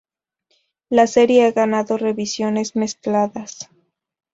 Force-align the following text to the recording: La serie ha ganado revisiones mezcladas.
La 0.89 1.05
serie 1.05 1.45
ha 1.45 1.51
ganado 1.51 1.95
revisiones 1.95 2.75
mezcladas. 2.75 3.69